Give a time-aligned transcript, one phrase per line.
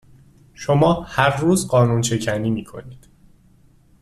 [0.53, 3.07] شما هر روز قانونشکنی میکنید